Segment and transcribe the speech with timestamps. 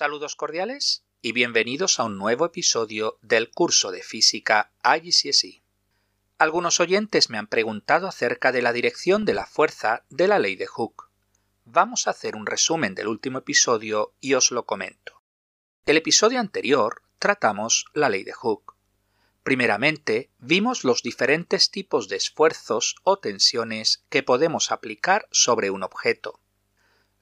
[0.00, 5.62] Saludos cordiales y bienvenidos a un nuevo episodio del curso de física IGCSE.
[6.38, 10.56] Algunos oyentes me han preguntado acerca de la dirección de la fuerza de la ley
[10.56, 11.10] de Hooke.
[11.66, 15.20] Vamos a hacer un resumen del último episodio y os lo comento.
[15.84, 18.72] El episodio anterior tratamos la ley de Hooke.
[19.42, 26.39] Primeramente, vimos los diferentes tipos de esfuerzos o tensiones que podemos aplicar sobre un objeto.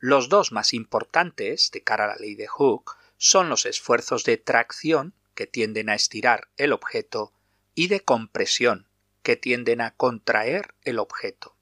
[0.01, 4.37] Los dos más importantes de cara a la ley de Hooke son los esfuerzos de
[4.37, 7.33] tracción, que tienden a estirar el objeto,
[7.75, 8.87] y de compresión,
[9.23, 11.57] que tienden a contraer el objeto.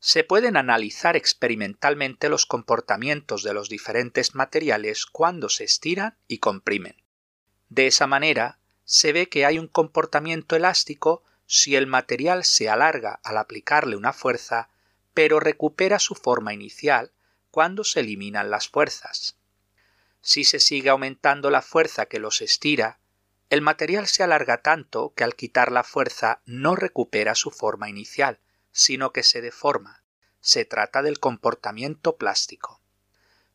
[0.00, 6.96] Se pueden analizar experimentalmente los comportamientos de los diferentes materiales cuando se estiran y comprimen.
[7.68, 13.20] De esa manera, se ve que hay un comportamiento elástico si el material se alarga
[13.22, 14.68] al aplicarle una fuerza,
[15.14, 17.12] pero recupera su forma inicial
[17.52, 19.36] cuando se eliminan las fuerzas.
[20.22, 22.98] Si se sigue aumentando la fuerza que los estira,
[23.50, 28.40] el material se alarga tanto que al quitar la fuerza no recupera su forma inicial,
[28.70, 30.02] sino que se deforma.
[30.40, 32.80] Se trata del comportamiento plástico.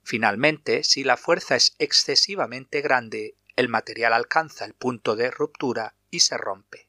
[0.03, 6.19] Finalmente, si la fuerza es excesivamente grande, el material alcanza el punto de ruptura y
[6.19, 6.87] se rompe.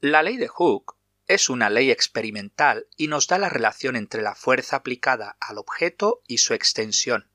[0.00, 0.97] La ley de Hooke
[1.28, 6.22] es una ley experimental y nos da la relación entre la fuerza aplicada al objeto
[6.26, 7.28] y su extensión.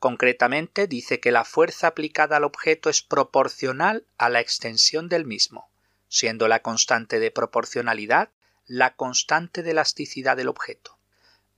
[0.00, 5.70] Concretamente dice que la fuerza aplicada al objeto es proporcional a la extensión del mismo,
[6.08, 8.30] siendo la constante de proporcionalidad
[8.66, 10.98] la constante de elasticidad del objeto.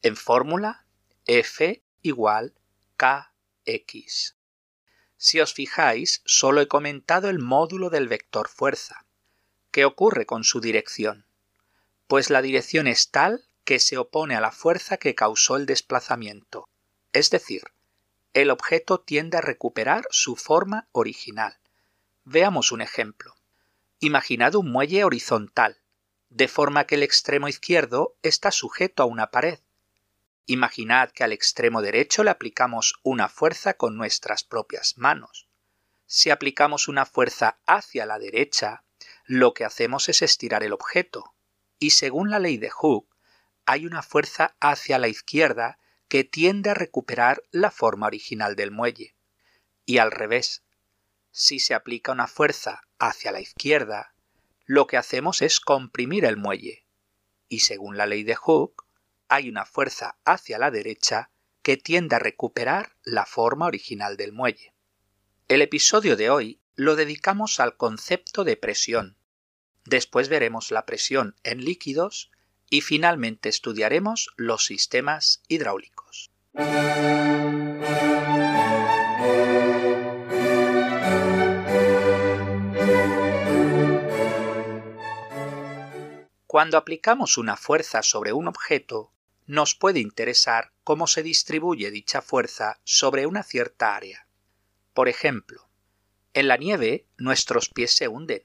[0.02, 0.84] En fórmula,
[1.24, 2.54] F igual
[2.96, 4.36] Kx.
[5.16, 9.06] Si os fijáis, solo he comentado el módulo del vector fuerza.
[9.70, 11.25] ¿Qué ocurre con su dirección?
[12.06, 16.68] Pues la dirección es tal que se opone a la fuerza que causó el desplazamiento,
[17.12, 17.64] es decir,
[18.32, 21.56] el objeto tiende a recuperar su forma original.
[22.24, 23.34] Veamos un ejemplo.
[23.98, 25.80] Imaginad un muelle horizontal,
[26.28, 29.58] de forma que el extremo izquierdo está sujeto a una pared.
[30.44, 35.48] Imaginad que al extremo derecho le aplicamos una fuerza con nuestras propias manos.
[36.06, 38.84] Si aplicamos una fuerza hacia la derecha,
[39.24, 41.32] lo que hacemos es estirar el objeto,
[41.78, 43.14] y según la ley de Hooke,
[43.64, 45.78] hay una fuerza hacia la izquierda
[46.08, 49.16] que tiende a recuperar la forma original del muelle.
[49.84, 50.62] Y al revés,
[51.30, 54.14] si se aplica una fuerza hacia la izquierda,
[54.64, 56.86] lo que hacemos es comprimir el muelle.
[57.48, 58.84] Y según la ley de Hooke,
[59.28, 61.30] hay una fuerza hacia la derecha
[61.62, 64.72] que tiende a recuperar la forma original del muelle.
[65.48, 69.16] El episodio de hoy lo dedicamos al concepto de presión,
[69.86, 72.32] Después veremos la presión en líquidos
[72.68, 76.32] y finalmente estudiaremos los sistemas hidráulicos.
[86.46, 89.12] Cuando aplicamos una fuerza sobre un objeto,
[89.46, 94.26] nos puede interesar cómo se distribuye dicha fuerza sobre una cierta área.
[94.94, 95.68] Por ejemplo,
[96.34, 98.42] en la nieve nuestros pies se hunden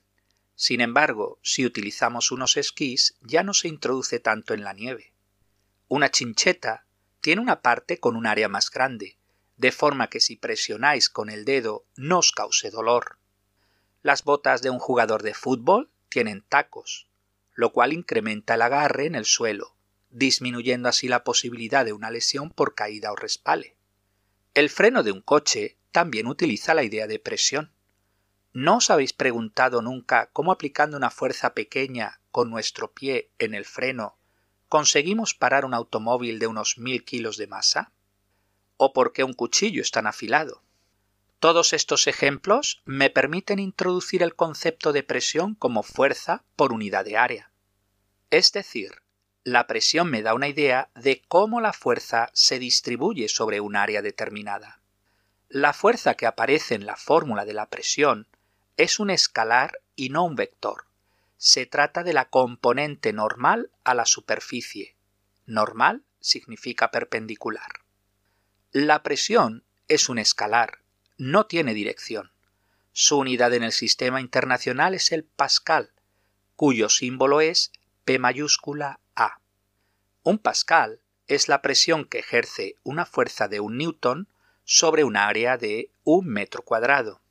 [0.56, 5.14] sin embargo, si utilizamos unos esquís ya no se introduce tanto en la nieve.
[5.88, 6.86] Una chincheta
[7.20, 9.18] tiene una parte con un área más grande,
[9.58, 13.18] de forma que si presionáis con el dedo no os cause dolor.
[14.02, 17.08] Las botas de un jugador de fútbol tienen tacos,
[17.54, 19.76] lo cual incrementa el agarre en el suelo,
[20.10, 23.76] disminuyendo así la posibilidad de una lesión por caída o respale.
[24.54, 27.72] El freno de un coche también utiliza la idea de presión.
[28.53, 33.64] ¿No os habéis preguntado nunca cómo aplicando una fuerza pequeña con nuestro pie en el
[33.64, 34.18] freno
[34.68, 37.92] conseguimos parar un automóvil de unos mil kilos de masa?
[38.76, 40.64] ¿O por qué un cuchillo es tan afilado?
[41.40, 47.18] Todos estos ejemplos me permiten introducir el concepto de presión como fuerza por unidad de
[47.18, 47.52] área.
[48.30, 49.02] Es decir,
[49.44, 54.02] la presión me da una idea de cómo la fuerza se distribuye sobre un área
[54.02, 54.82] determinada.
[55.50, 58.28] La fuerza que aparece en la fórmula de la presión
[58.82, 60.86] es un escalar y no un vector.
[61.38, 64.96] Se trata de la componente normal a la superficie.
[65.46, 67.82] Normal significa perpendicular.
[68.72, 70.80] La presión es un escalar,
[71.20, 72.32] no tiene dirección.
[72.92, 75.92] Su unidad en el sistema internacional es el pascal,
[76.56, 77.72] cuyo símbolo es
[78.04, 79.42] P mayúscula A.
[80.24, 84.28] Un pascal es la presión que ejerce una fuerza de un newton
[84.64, 87.22] sobre un área de un metro cuadrado.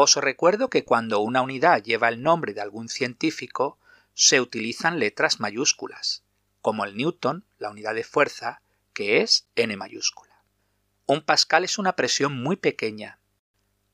[0.00, 3.78] Os recuerdo que cuando una unidad lleva el nombre de algún científico,
[4.14, 6.22] se utilizan letras mayúsculas,
[6.62, 8.62] como el newton, la unidad de fuerza,
[8.92, 10.40] que es n mayúscula.
[11.06, 13.18] Un pascal es una presión muy pequeña.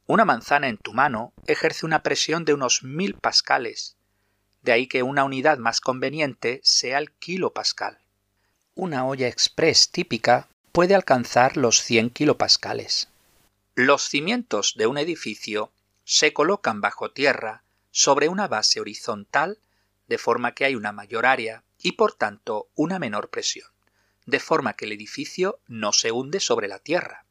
[0.07, 3.97] Una manzana en tu mano ejerce una presión de unos mil pascales,
[4.61, 7.99] de ahí que una unidad más conveniente sea el kilopascal.
[8.75, 13.09] Una olla express típica puede alcanzar los 100 kilopascales.
[13.75, 15.73] Los cimientos de un edificio
[16.05, 19.59] se colocan bajo tierra sobre una base horizontal
[20.09, 23.69] de forma que hay una mayor área y por tanto una menor presión,
[24.27, 27.25] de forma que el edificio no se hunde sobre la tierra.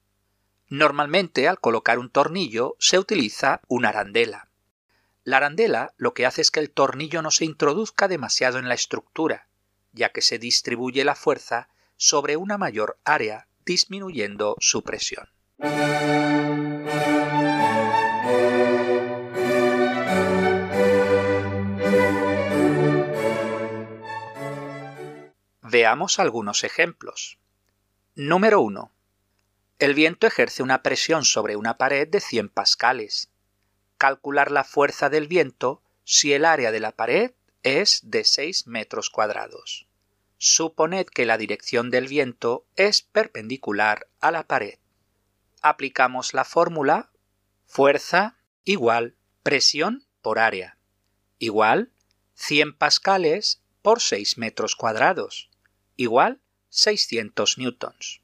[0.70, 4.48] Normalmente al colocar un tornillo se utiliza una arandela.
[5.24, 8.74] La arandela lo que hace es que el tornillo no se introduzca demasiado en la
[8.74, 9.48] estructura,
[9.92, 15.30] ya que se distribuye la fuerza sobre una mayor área disminuyendo su presión.
[25.74, 27.40] Veamos algunos ejemplos.
[28.14, 28.92] Número 1.
[29.80, 33.32] El viento ejerce una presión sobre una pared de 100 pascales.
[33.98, 37.32] Calcular la fuerza del viento si el área de la pared
[37.64, 39.88] es de 6 metros cuadrados.
[40.38, 44.78] Suponed que la dirección del viento es perpendicular a la pared.
[45.64, 47.10] Aplicamos la fórmula
[47.66, 50.78] fuerza igual presión por área
[51.40, 51.92] igual
[52.36, 55.50] 100 pascales por 6 metros cuadrados
[56.04, 58.22] igual 600 newtons.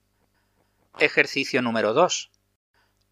[0.99, 2.31] Ejercicio número 2.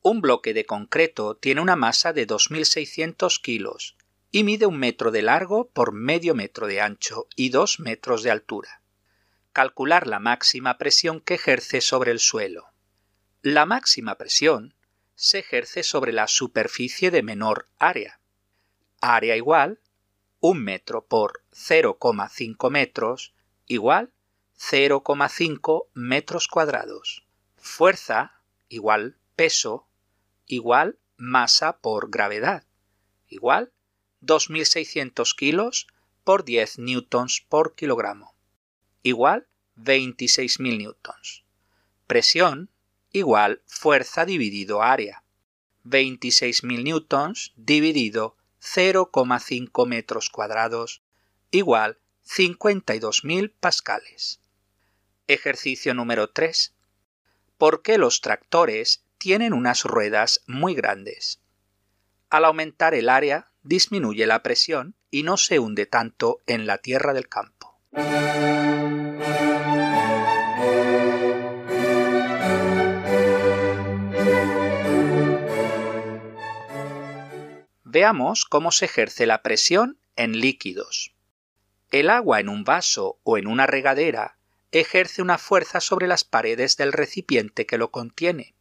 [0.01, 3.97] Un bloque de concreto tiene una masa de 2.600 kilos
[4.31, 8.31] y mide un metro de largo por medio metro de ancho y dos metros de
[8.31, 8.81] altura.
[9.53, 12.67] Calcular la máxima presión que ejerce sobre el suelo.
[13.41, 14.75] La máxima presión
[15.15, 18.19] se ejerce sobre la superficie de menor área.
[19.01, 19.79] Área igual
[20.39, 23.33] 1 metro por 0,5 metros
[23.65, 24.11] igual
[24.59, 27.23] 0,5 metros cuadrados.
[27.57, 29.87] Fuerza igual peso
[30.45, 32.63] igual masa por gravedad
[33.27, 33.71] igual
[34.21, 35.87] 2.600 kilos
[36.23, 38.33] por 10 newtons por kilogramo
[39.03, 41.43] igual 26.000 newtons.
[42.07, 42.69] Presión
[43.11, 45.23] igual fuerza dividido área
[45.85, 51.01] 26.000 newtons dividido 0,5 metros cuadrados
[51.51, 54.41] igual 52.000 pascales.
[55.29, 56.73] Ejercicio número 3.
[57.57, 61.41] ¿Por qué los tractores tienen unas ruedas muy grandes?
[62.29, 67.13] Al aumentar el área, disminuye la presión y no se hunde tanto en la tierra
[67.13, 67.77] del campo.
[77.83, 81.13] Veamos cómo se ejerce la presión en líquidos.
[81.91, 84.36] El agua en un vaso o en una regadera
[84.71, 88.55] ejerce una fuerza sobre las paredes del recipiente que lo contiene.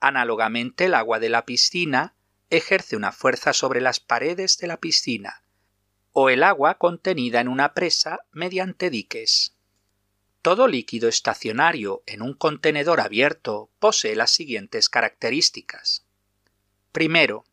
[0.00, 2.14] Análogamente el agua de la piscina
[2.50, 5.42] ejerce una fuerza sobre las paredes de la piscina,
[6.12, 9.54] o el agua contenida en una presa mediante diques.
[10.42, 16.04] Todo líquido estacionario en un contenedor abierto posee las siguientes características.
[16.92, 17.44] Primero,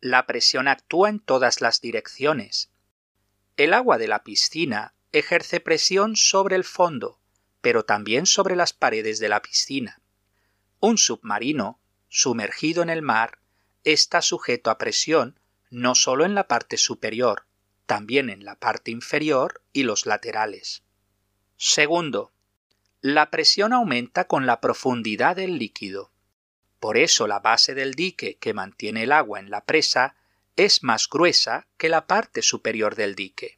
[0.00, 2.70] la presión actúa en todas las direcciones.
[3.56, 7.17] El agua de la piscina ejerce presión sobre el fondo,
[7.60, 10.00] pero también sobre las paredes de la piscina.
[10.80, 13.38] Un submarino, sumergido en el mar,
[13.84, 15.38] está sujeto a presión
[15.70, 17.44] no solo en la parte superior,
[17.86, 20.82] también en la parte inferior y los laterales.
[21.56, 22.32] Segundo,
[23.00, 26.10] la presión aumenta con la profundidad del líquido.
[26.80, 30.16] Por eso la base del dique que mantiene el agua en la presa
[30.56, 33.57] es más gruesa que la parte superior del dique.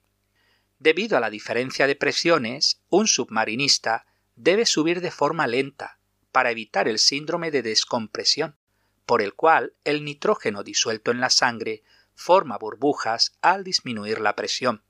[0.80, 5.98] Debido a la diferencia de presiones, un submarinista debe subir de forma lenta
[6.32, 8.56] para evitar el síndrome de descompresión,
[9.04, 11.82] por el cual el nitrógeno disuelto en la sangre
[12.14, 14.82] forma burbujas al disminuir la presión.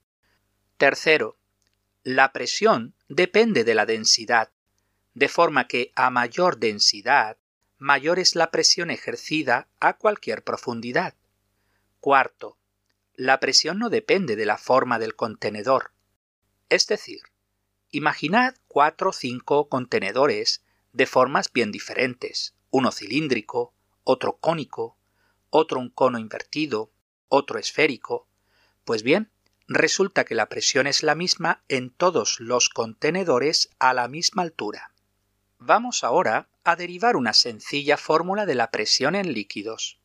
[0.77, 1.37] Tercero,
[2.03, 4.49] la presión depende de la densidad,
[5.13, 7.35] de forma que a mayor densidad,
[7.77, 11.15] mayor es la presión ejercida a cualquier profundidad.
[11.99, 12.57] Cuarto,
[13.21, 15.91] la presión no depende de la forma del contenedor.
[16.69, 17.21] Es decir,
[17.91, 24.97] imaginad cuatro o cinco contenedores de formas bien diferentes, uno cilíndrico, otro cónico,
[25.51, 26.89] otro un cono invertido,
[27.27, 28.27] otro esférico.
[28.85, 29.29] Pues bien,
[29.67, 34.95] resulta que la presión es la misma en todos los contenedores a la misma altura.
[35.59, 40.00] Vamos ahora a derivar una sencilla fórmula de la presión en líquidos.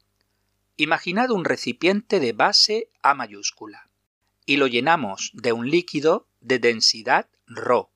[0.79, 3.89] Imaginad un recipiente de base A mayúscula
[4.45, 7.87] y lo llenamos de un líquido de densidad ρ,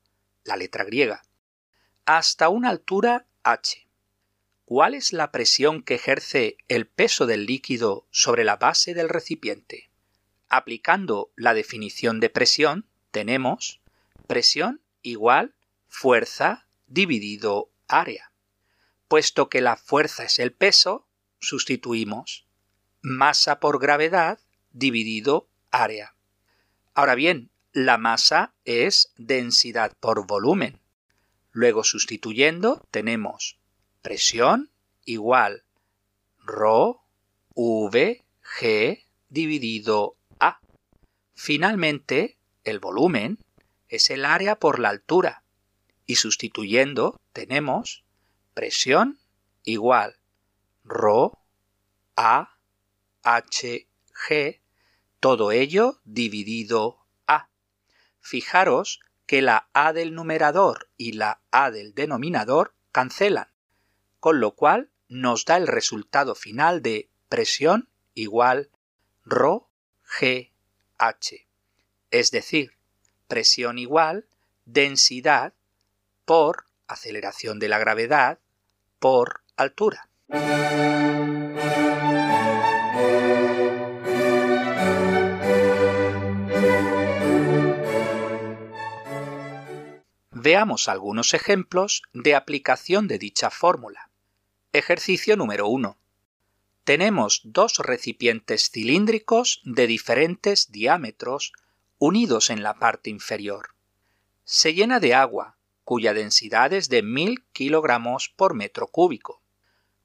[0.43, 1.21] la letra griega,
[2.05, 3.87] hasta una altura h.
[4.65, 9.91] ¿Cuál es la presión que ejerce el peso del líquido sobre la base del recipiente?
[10.49, 13.79] Aplicando la definición de presión, tenemos
[14.25, 15.53] presión igual
[15.87, 18.31] fuerza dividido área.
[19.07, 21.05] Puesto que la fuerza es el peso,
[21.39, 22.47] sustituimos
[23.01, 24.39] masa por gravedad
[24.71, 26.15] dividido área.
[26.93, 30.79] Ahora bien, la masa es densidad por volumen.
[31.51, 33.57] Luego sustituyendo tenemos
[34.01, 34.71] presión
[35.05, 35.63] igual
[36.45, 36.65] ρ
[37.55, 38.23] v
[39.29, 40.59] dividido a.
[41.33, 43.39] Finalmente, el volumen
[43.89, 45.43] es el área por la altura
[46.05, 48.03] y sustituyendo tenemos
[48.53, 49.19] presión
[49.63, 50.17] igual
[50.83, 51.31] ρ
[52.15, 52.50] a
[53.23, 53.87] h
[54.27, 54.61] g
[55.19, 57.49] todo ello dividido a.
[58.19, 63.47] Fijaros que la a del numerador y la a del denominador cancelan,
[64.19, 68.69] con lo cual nos da el resultado final de presión igual
[69.25, 69.61] ρ
[70.19, 70.51] g
[70.97, 71.47] h,
[72.09, 72.77] es decir,
[73.27, 74.27] presión igual
[74.65, 75.53] densidad
[76.25, 78.39] por aceleración de la gravedad
[78.99, 80.09] por altura.
[90.43, 94.09] Veamos algunos ejemplos de aplicación de dicha fórmula.
[94.73, 95.99] Ejercicio número 1.
[96.83, 101.53] Tenemos dos recipientes cilíndricos de diferentes diámetros
[101.99, 103.75] unidos en la parte inferior.
[104.43, 109.43] Se llena de agua, cuya densidad es de 1000 kilogramos por metro cúbico.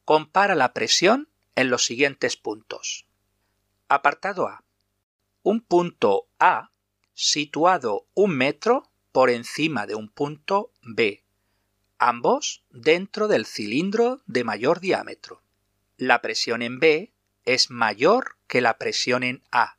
[0.05, 3.07] Compara la presión en los siguientes puntos.
[3.89, 4.65] Apartado A.
[5.43, 6.73] Un punto A
[7.15, 11.25] situado un metro por encima de un punto B
[11.97, 15.41] ambos dentro del cilindro de mayor diámetro.
[15.97, 17.15] La presión en B
[17.47, 19.79] es mayor que la presión en A,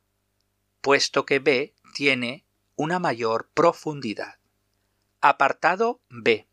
[0.80, 4.40] puesto que B tiene una mayor profundidad.
[5.20, 6.48] Apartado B.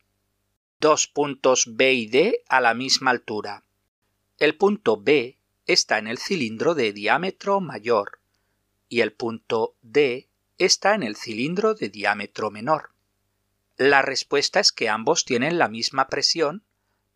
[0.80, 3.64] Dos puntos B y D a la misma altura.
[4.38, 8.20] El punto B está en el cilindro de diámetro mayor
[8.90, 12.92] y el punto D está en el cilindro de diámetro menor.
[13.78, 16.64] La respuesta es que ambos tienen la misma presión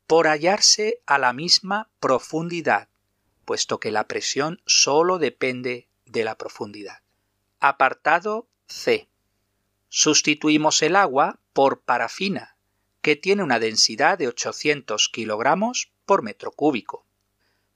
[0.07, 2.89] por hallarse a la misma profundidad,
[3.45, 7.01] puesto que la presión solo depende de la profundidad.
[7.59, 9.07] Apartado C.
[9.87, 12.57] Sustituimos el agua por parafina,
[13.01, 17.05] que tiene una densidad de 800 kilogramos por metro cúbico.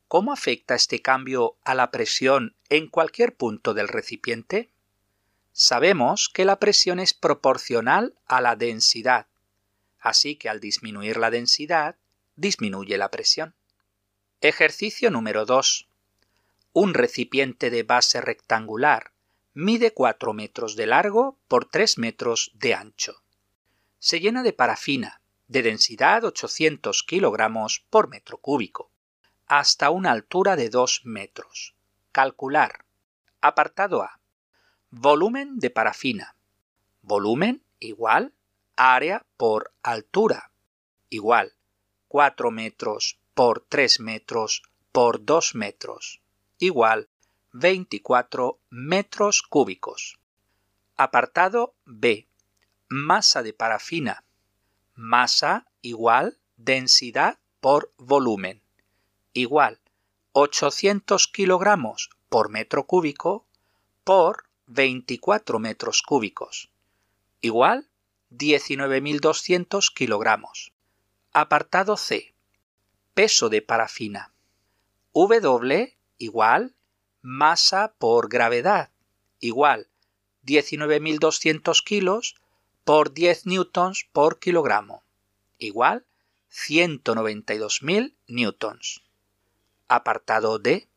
[0.08, 4.73] ¿Cómo afecta este cambio a la presión en cualquier punto del recipiente?
[5.56, 9.28] Sabemos que la presión es proporcional a la densidad,
[10.00, 11.96] así que al disminuir la densidad,
[12.36, 13.54] disminuye la presión.
[14.42, 15.88] Ejercicio número 2.
[16.74, 19.12] Un recipiente de base rectangular
[19.54, 23.22] mide 4 metros de largo por 3 metros de ancho.
[24.00, 28.90] Se llena de parafina, de densidad 800 kilogramos por metro cúbico,
[29.46, 31.76] hasta una altura de 2 metros.
[32.12, 32.86] Calcular.
[33.40, 34.20] Apartado A.
[34.96, 36.36] Volumen de parafina.
[37.02, 38.32] Volumen igual
[38.76, 40.52] área por altura
[41.10, 41.56] igual
[42.10, 46.22] 4 metros por 3 metros por 2 metros
[46.60, 47.10] igual
[47.54, 50.20] 24 metros cúbicos.
[50.96, 52.28] Apartado B.
[52.88, 54.24] Masa de parafina.
[54.94, 58.62] Masa igual densidad por volumen
[59.34, 59.80] igual
[60.34, 63.48] 800 kilogramos por metro cúbico
[64.04, 66.72] por 24 metros cúbicos,
[67.42, 67.90] igual
[68.32, 70.74] 19.200 kilogramos.
[71.34, 72.34] Apartado C.
[73.14, 74.34] Peso de parafina.
[75.14, 76.76] W igual
[77.22, 78.92] masa por gravedad,
[79.40, 79.90] igual
[80.46, 82.36] 19.200 kilos
[82.84, 85.04] por 10 newtons por kilogramo,
[85.58, 86.06] igual
[86.52, 89.04] 192.000 newtons.
[89.88, 90.88] Apartado D.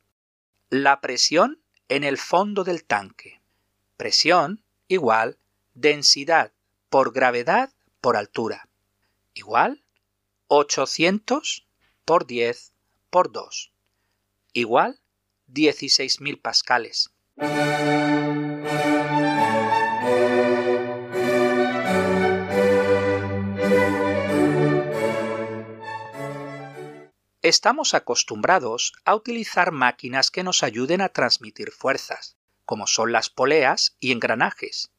[0.70, 3.40] La presión en el fondo del tanque
[3.96, 5.38] presión igual
[5.74, 6.52] densidad
[6.90, 8.68] por gravedad por altura.
[9.34, 9.82] Igual
[10.48, 11.66] 800
[12.04, 12.72] por 10
[13.10, 13.72] por 2
[14.56, 14.98] igual
[15.52, 17.10] 16.000 pascales.
[27.42, 32.36] Estamos acostumbrados a utilizar máquinas que nos ayuden a transmitir fuerzas
[32.66, 34.90] como son las poleas y engranajes.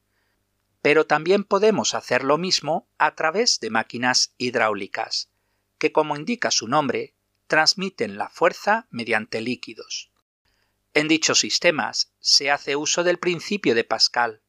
[0.82, 5.30] Pero también podemos hacer lo mismo a través de máquinas hidráulicas,
[5.78, 7.14] que como indica su nombre,
[7.46, 10.10] transmiten la fuerza mediante líquidos.
[10.94, 14.40] En dichos sistemas se hace uso del principio de Pascal,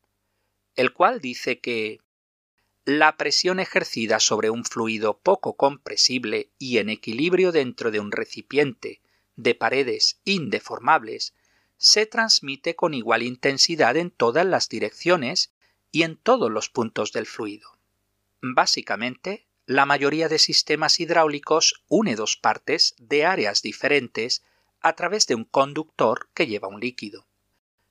[0.75, 1.99] el cual dice que
[2.85, 9.01] la presión ejercida sobre un fluido poco compresible y en equilibrio dentro de un recipiente
[9.35, 11.33] de paredes indeformables
[11.79, 15.53] se transmite con igual intensidad en todas las direcciones
[15.91, 17.79] y en todos los puntos del fluido.
[18.41, 24.43] Básicamente, la mayoría de sistemas hidráulicos une dos partes de áreas diferentes
[24.81, 27.25] a través de un conductor que lleva un líquido.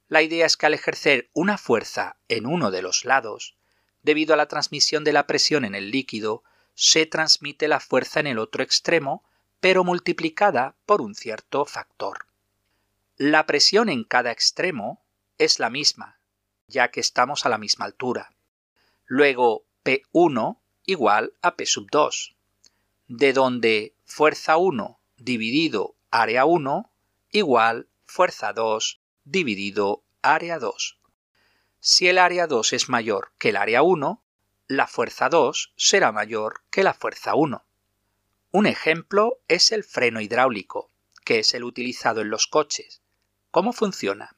[0.08, 3.56] La idea es que al ejercer una fuerza en uno de los lados,
[4.02, 6.42] debido a la transmisión de la presión en el líquido,
[6.74, 9.24] se transmite la fuerza en el otro extremo,
[9.60, 12.27] pero multiplicada por un cierto factor.
[13.20, 15.02] La presión en cada extremo
[15.38, 16.20] es la misma,
[16.68, 18.30] ya que estamos a la misma altura.
[19.06, 22.36] Luego, P1 igual a P sub 2,
[23.08, 26.92] de donde fuerza 1 dividido área 1
[27.32, 31.00] igual fuerza 2 dividido área 2.
[31.80, 34.22] Si el área 2 es mayor que el área 1,
[34.68, 37.64] la fuerza 2 será mayor que la fuerza 1.
[38.52, 40.92] Un ejemplo es el freno hidráulico,
[41.24, 43.02] que es el utilizado en los coches.
[43.50, 44.36] ¿Cómo funciona?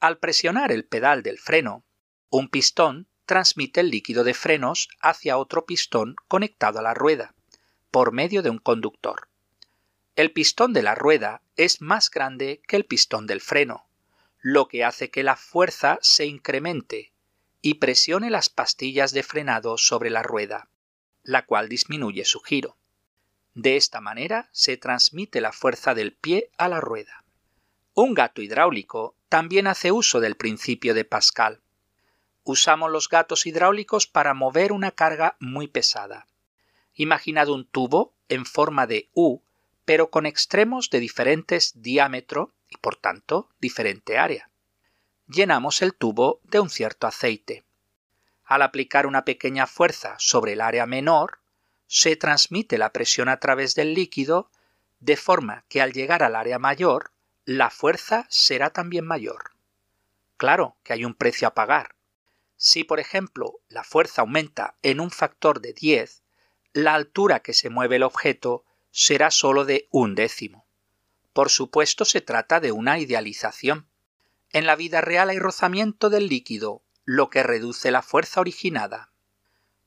[0.00, 1.84] Al presionar el pedal del freno,
[2.30, 7.34] un pistón transmite el líquido de frenos hacia otro pistón conectado a la rueda,
[7.90, 9.28] por medio de un conductor.
[10.14, 13.88] El pistón de la rueda es más grande que el pistón del freno,
[14.40, 17.12] lo que hace que la fuerza se incremente
[17.62, 20.68] y presione las pastillas de frenado sobre la rueda,
[21.22, 22.76] la cual disminuye su giro.
[23.54, 27.24] De esta manera se transmite la fuerza del pie a la rueda.
[28.00, 31.60] Un gato hidráulico también hace uso del principio de Pascal,
[32.44, 36.28] usamos los gatos hidráulicos para mover una carga muy pesada.
[36.94, 39.40] Imaginad un tubo en forma de U,
[39.84, 44.48] pero con extremos de diferentes diámetro y por tanto diferente área.
[45.26, 47.64] Llenamos el tubo de un cierto aceite.
[48.44, 51.40] Al aplicar una pequeña fuerza sobre el área menor,
[51.88, 54.52] se transmite la presión a través del líquido,
[55.00, 57.10] de forma que al llegar al área mayor,
[57.50, 59.52] la fuerza será también mayor.
[60.36, 61.94] Claro que hay un precio a pagar,
[62.58, 66.24] si, por ejemplo, la fuerza aumenta en un factor de 10,
[66.74, 70.66] la altura que se mueve el objeto será sólo de un décimo.
[71.32, 73.88] Por supuesto se trata de una idealización.
[74.50, 79.10] En la vida real hay rozamiento del líquido, lo que reduce la fuerza originada.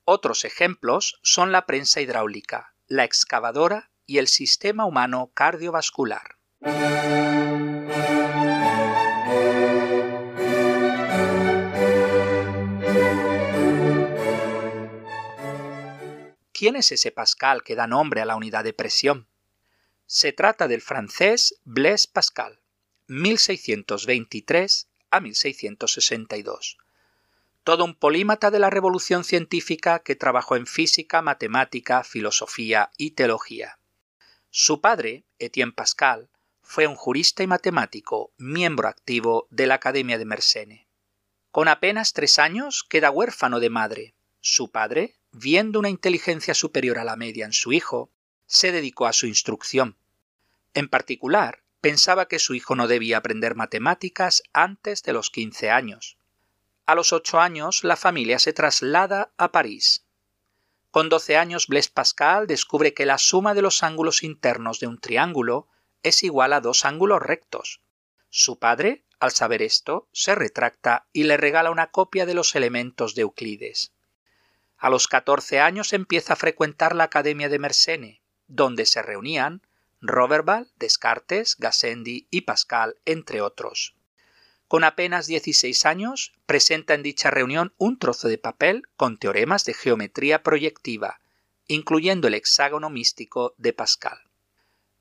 [0.03, 6.40] Otros ejemplos son la prensa hidráulica, la excavadora y el sistema humano cardiovascular.
[6.63, 6.75] ¿Quién
[16.75, 19.25] es ese Pascal que da nombre a la unidad de presión?
[20.05, 22.59] Se trata del francés Blaise Pascal,
[23.07, 26.77] 1623 a 1662.
[27.63, 33.79] Todo un polímata de la revolución científica que trabajó en física, matemática, filosofía y teología.
[34.51, 36.29] Su padre, Etienne Pascal,
[36.71, 40.87] fue un jurista y matemático, miembro activo de la Academia de Mersenne.
[41.51, 44.15] Con apenas tres años queda huérfano de madre.
[44.39, 48.09] Su padre, viendo una inteligencia superior a la media en su hijo,
[48.45, 49.97] se dedicó a su instrucción.
[50.73, 56.17] En particular, pensaba que su hijo no debía aprender matemáticas antes de los 15 años.
[56.85, 60.05] A los ocho años, la familia se traslada a París.
[60.89, 64.99] Con 12 años, Blaise Pascal descubre que la suma de los ángulos internos de un
[64.99, 65.67] triángulo
[66.03, 67.81] es igual a dos ángulos rectos.
[68.29, 73.13] Su padre, al saber esto, se retracta y le regala una copia de los elementos
[73.15, 73.91] de Euclides.
[74.77, 79.61] A los 14 años empieza a frecuentar la Academia de Mersenne, donde se reunían
[80.01, 83.95] Roberval, Descartes, Gassendi y Pascal, entre otros.
[84.67, 89.75] Con apenas 16 años, presenta en dicha reunión un trozo de papel con teoremas de
[89.75, 91.19] geometría proyectiva,
[91.67, 94.30] incluyendo el hexágono místico de Pascal.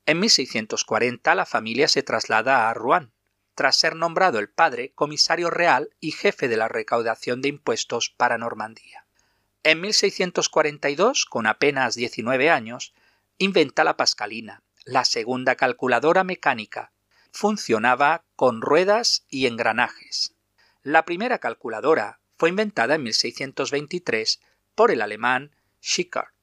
[0.05, 3.11] En 1640 la familia se traslada a Rouen,
[3.53, 8.39] tras ser nombrado el padre comisario real y jefe de la recaudación de impuestos para
[8.39, 9.05] Normandía.
[9.63, 12.93] En 1642, con apenas 19 años,
[13.37, 16.91] inventa la Pascalina, la segunda calculadora mecánica.
[17.31, 20.35] Funcionaba con ruedas y engranajes.
[20.81, 24.41] La primera calculadora fue inventada en 1623
[24.73, 26.33] por el alemán Schickard,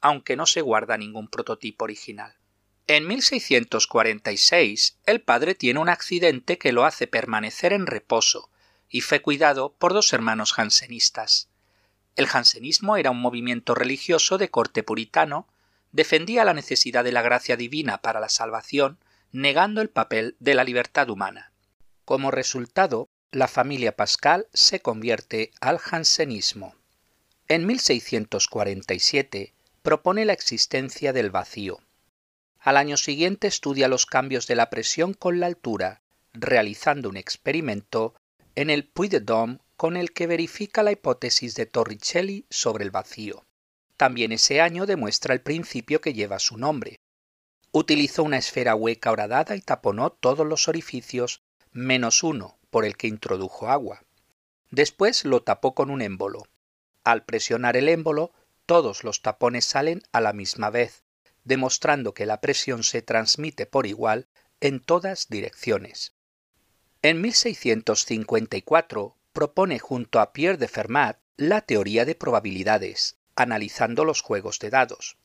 [0.00, 2.36] aunque no se guarda ningún prototipo original.
[2.88, 8.50] En 1646, el padre tiene un accidente que lo hace permanecer en reposo
[8.90, 11.48] y fue cuidado por dos hermanos jansenistas.
[12.16, 15.46] El jansenismo era un movimiento religioso de corte puritano,
[15.92, 18.98] defendía la necesidad de la gracia divina para la salvación,
[19.30, 21.52] negando el papel de la libertad humana.
[22.04, 26.74] Como resultado, la familia Pascal se convierte al jansenismo.
[27.48, 31.80] En 1647 propone la existencia del vacío.
[32.62, 36.00] Al año siguiente estudia los cambios de la presión con la altura,
[36.32, 38.14] realizando un experimento
[38.54, 42.92] en el Puy de Dôme con el que verifica la hipótesis de Torricelli sobre el
[42.92, 43.44] vacío.
[43.96, 47.00] También ese año demuestra el principio que lleva su nombre.
[47.72, 53.08] Utilizó una esfera hueca horadada y taponó todos los orificios menos uno por el que
[53.08, 54.04] introdujo agua.
[54.70, 56.46] Después lo tapó con un émbolo.
[57.02, 58.30] Al presionar el émbolo,
[58.66, 61.02] todos los tapones salen a la misma vez,
[61.44, 64.28] demostrando que la presión se transmite por igual
[64.60, 66.14] en todas direcciones.
[67.02, 74.58] En 1654 propone junto a Pierre de Fermat la teoría de probabilidades, analizando los juegos
[74.60, 75.16] de dados.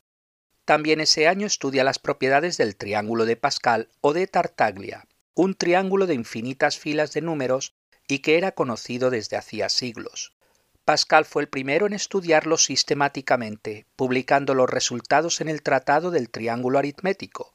[0.64, 6.06] También ese año estudia las propiedades del triángulo de Pascal o de Tartaglia, un triángulo
[6.06, 7.74] de infinitas filas de números
[8.08, 10.34] y que era conocido desde hacía siglos.
[10.88, 16.78] Pascal fue el primero en estudiarlo sistemáticamente, publicando los resultados en el Tratado del Triángulo
[16.78, 17.52] Aritmético,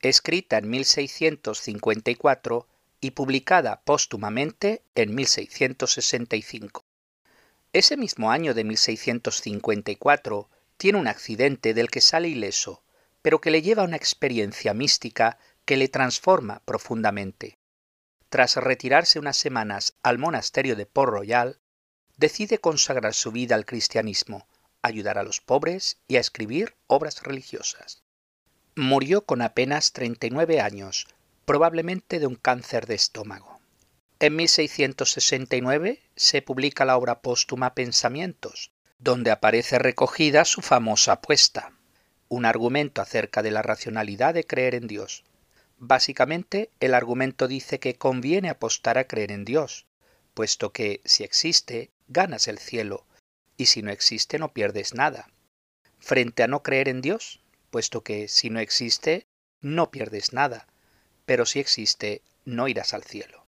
[0.00, 2.68] escrita en 1654
[3.00, 6.84] y publicada póstumamente en 1665.
[7.72, 12.84] Ese mismo año de 1654 tiene un accidente del que sale ileso,
[13.22, 17.58] pero que le lleva a una experiencia mística que le transforma profundamente.
[18.28, 21.58] Tras retirarse unas semanas al monasterio de Port Royal,
[22.18, 24.46] decide consagrar su vida al cristianismo,
[24.82, 28.02] ayudar a los pobres y a escribir obras religiosas.
[28.74, 31.06] Murió con apenas 39 años,
[31.44, 33.60] probablemente de un cáncer de estómago.
[34.20, 41.72] En 1669 se publica la obra póstuma Pensamientos, donde aparece recogida su famosa apuesta,
[42.28, 45.24] un argumento acerca de la racionalidad de creer en Dios.
[45.78, 49.86] Básicamente, el argumento dice que conviene apostar a creer en Dios,
[50.34, 53.06] puesto que si existe, ganas el cielo,
[53.56, 55.28] y si no existe, no pierdes nada.
[55.98, 57.40] Frente a no creer en Dios,
[57.70, 59.26] puesto que si no existe,
[59.60, 60.66] no pierdes nada
[61.28, 63.46] pero si existe, no irás al cielo.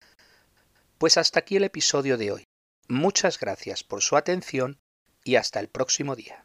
[0.98, 2.44] Pues hasta aquí el episodio de hoy.
[2.88, 4.78] Muchas gracias por su atención
[5.24, 6.44] y hasta el próximo día.